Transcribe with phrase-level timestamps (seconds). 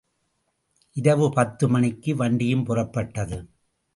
[0.95, 3.37] இரவு பத்து மணிக்கு வண்டியும் புறப்பட்டது.